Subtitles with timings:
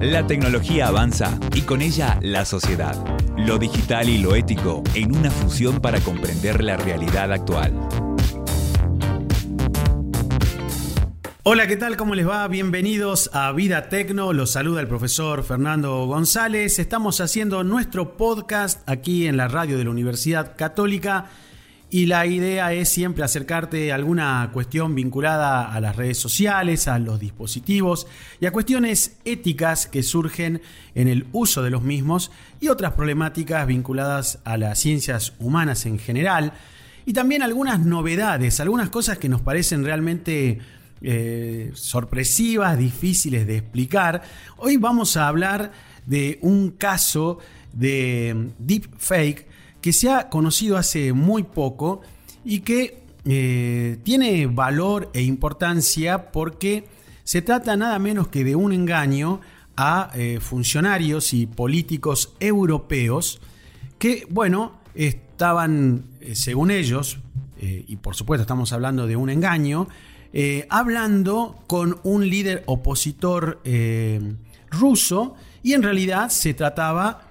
[0.00, 2.96] La tecnología avanza y con ella la sociedad.
[3.36, 7.74] Lo digital y lo ético en una fusión para comprender la realidad actual.
[11.42, 11.98] Hola, ¿qué tal?
[11.98, 12.48] ¿Cómo les va?
[12.48, 14.32] Bienvenidos a Vida Tecno.
[14.32, 16.78] Los saluda el profesor Fernando González.
[16.78, 21.26] Estamos haciendo nuestro podcast aquí en la radio de la Universidad Católica
[21.90, 27.00] y la idea es siempre acercarte a alguna cuestión vinculada a las redes sociales, a
[27.00, 28.06] los dispositivos
[28.40, 30.62] y a cuestiones éticas que surgen
[30.94, 35.98] en el uso de los mismos y otras problemáticas vinculadas a las ciencias humanas en
[35.98, 36.52] general
[37.06, 40.60] y también algunas novedades, algunas cosas que nos parecen realmente
[41.02, 44.22] eh, sorpresivas, difíciles de explicar.
[44.58, 45.72] Hoy vamos a hablar
[46.06, 47.38] de un caso
[47.72, 49.49] de deepfake
[49.80, 52.00] que se ha conocido hace muy poco
[52.44, 56.84] y que eh, tiene valor e importancia porque
[57.24, 59.40] se trata nada menos que de un engaño
[59.76, 63.40] a eh, funcionarios y políticos europeos
[63.98, 67.18] que, bueno, estaban, según ellos,
[67.62, 69.86] y por supuesto estamos hablando de un engaño,
[70.32, 74.36] eh, hablando con un líder opositor eh,
[74.70, 77.29] ruso y en realidad se trataba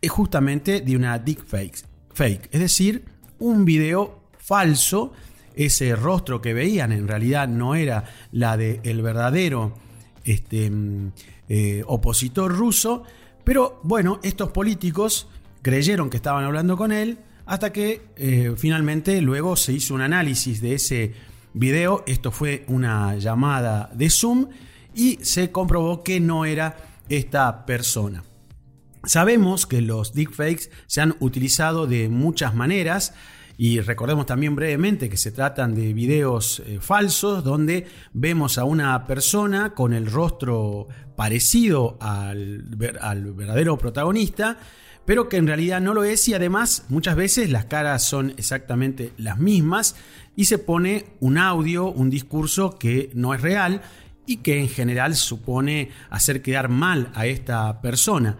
[0.00, 3.04] eh, justamente de una deepfake, fake, es decir,
[3.38, 5.12] un video falso.
[5.54, 9.74] Ese rostro que veían en realidad no era la del el verdadero
[10.22, 11.12] este, mm,
[11.86, 13.02] opositor ruso,
[13.42, 15.28] pero bueno, estos políticos
[15.62, 20.74] creyeron que estaban hablando con él hasta que finalmente luego se hizo un análisis de
[20.74, 21.14] ese
[21.54, 22.04] video.
[22.06, 24.48] Esto fue una llamada de Zoom
[24.94, 26.76] y se comprobó que no era
[27.08, 28.22] esta persona.
[29.08, 33.14] Sabemos que los deepfakes se han utilizado de muchas maneras
[33.56, 39.06] y recordemos también brevemente que se tratan de videos eh, falsos donde vemos a una
[39.06, 42.68] persona con el rostro parecido al,
[43.00, 44.58] al verdadero protagonista
[45.06, 49.14] pero que en realidad no lo es y además muchas veces las caras son exactamente
[49.16, 49.96] las mismas
[50.36, 53.80] y se pone un audio, un discurso que no es real
[54.26, 58.36] y que en general supone hacer quedar mal a esta persona,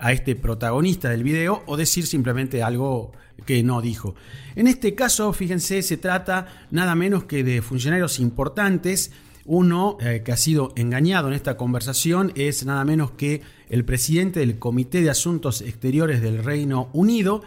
[0.00, 3.12] a este protagonista del video o decir simplemente algo
[3.46, 4.14] que no dijo.
[4.56, 9.12] En este caso, fíjense, se trata nada menos que de funcionarios importantes
[9.44, 14.40] uno eh, que ha sido engañado en esta conversación es nada menos que el presidente
[14.40, 17.42] del Comité de Asuntos Exteriores del Reino Unido,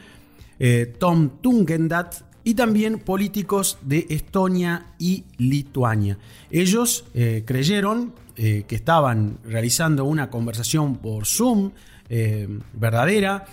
[0.59, 2.15] eh, Tom Tungendat,
[2.45, 6.17] y también políticos de Estonia y Lituania.
[6.51, 11.69] Ellos eh, creyeron que estaban realizando una conversación por Zoom
[12.09, 13.45] verdadera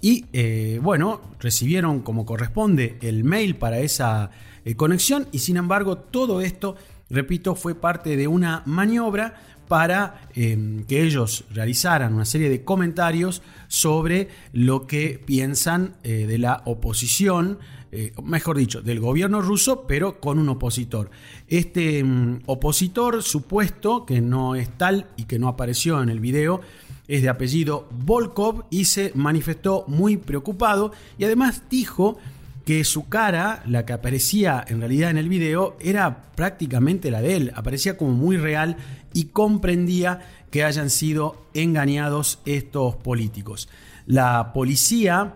[0.00, 4.30] y bueno, recibieron como corresponde el mail para esa
[4.76, 6.76] conexión y sin embargo todo esto
[7.10, 9.34] repito, fue parte de una maniobra
[9.68, 16.38] para em, que ellos realizaran una serie de comentarios sobre lo que piensan eh, de
[16.38, 17.58] la oposición,
[17.92, 21.10] eh, mejor dicho, del gobierno ruso, pero con un opositor.
[21.48, 26.62] Este em, opositor supuesto, que no es tal y que no apareció en el video,
[27.08, 32.18] es de apellido Volkov y se manifestó muy preocupado y además dijo
[32.64, 37.36] que su cara, la que aparecía en realidad en el video, era prácticamente la de
[37.36, 38.76] él, aparecía como muy real
[39.14, 40.20] y comprendía
[40.50, 43.70] que hayan sido engañados estos políticos.
[44.04, 45.34] La policía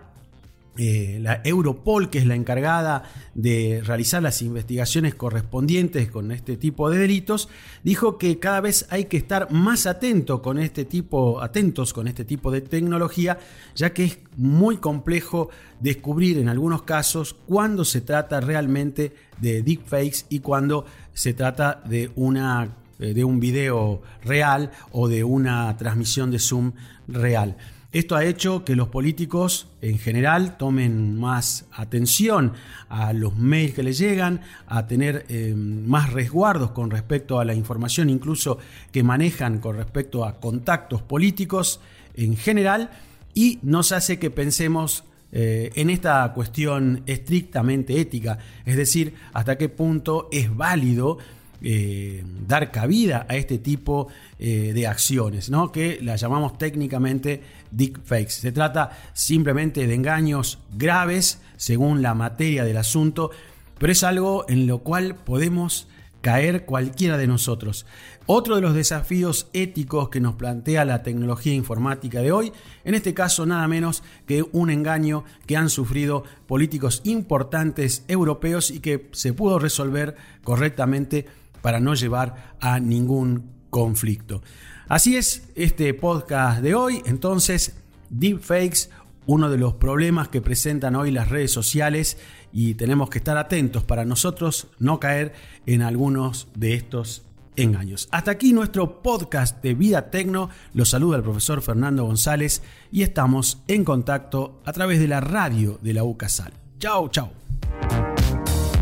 [0.77, 3.03] eh, la Europol, que es la encargada
[3.35, 7.47] de realizar las investigaciones correspondientes con este tipo de delitos,
[7.83, 12.25] dijo que cada vez hay que estar más atento con este tipo, atentos con este
[12.25, 13.37] tipo de tecnología,
[13.75, 20.25] ya que es muy complejo descubrir en algunos casos cuando se trata realmente de deepfakes
[20.29, 26.31] y cuando se trata de una eh, de un video real o de una transmisión
[26.31, 26.71] de Zoom
[27.07, 27.57] real.
[27.93, 32.53] Esto ha hecho que los políticos en general tomen más atención
[32.89, 37.53] a los mails que les llegan, a tener eh, más resguardos con respecto a la
[37.53, 38.57] información incluso
[38.91, 41.81] que manejan con respecto a contactos políticos
[42.15, 42.89] en general.
[43.35, 49.69] Y nos hace que pensemos eh, en esta cuestión estrictamente ética, es decir, hasta qué
[49.69, 51.19] punto es válido
[51.63, 55.71] eh, dar cabida a este tipo eh, de acciones, ¿no?
[55.71, 58.31] que las llamamos técnicamente deepfakes.
[58.31, 63.31] Se trata simplemente de engaños graves según la materia del asunto,
[63.79, 65.87] pero es algo en lo cual podemos
[66.19, 67.85] caer cualquiera de nosotros.
[68.25, 72.53] Otro de los desafíos éticos que nos plantea la tecnología informática de hoy,
[72.85, 78.79] en este caso nada menos que un engaño que han sufrido políticos importantes europeos y
[78.79, 81.25] que se pudo resolver correctamente
[81.63, 84.43] para no llevar a ningún conflicto.
[84.87, 87.77] Así es, este podcast de hoy, entonces,
[88.09, 88.89] deepfakes,
[89.25, 92.17] uno de los problemas que presentan hoy las redes sociales
[92.51, 95.33] y tenemos que estar atentos para nosotros no caer
[95.65, 97.23] en algunos de estos
[97.55, 98.09] engaños.
[98.11, 100.49] Hasta aquí nuestro podcast de Vida Tecno.
[100.73, 102.61] Los saluda el profesor Fernando González
[102.91, 106.51] y estamos en contacto a través de la radio de la UCASAL.
[106.77, 107.42] Chao, chao.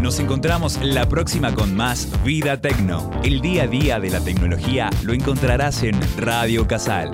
[0.01, 3.11] Nos encontramos la próxima con más Vida Tecno.
[3.23, 7.11] El día a día de la tecnología lo encontrarás en Radio Casal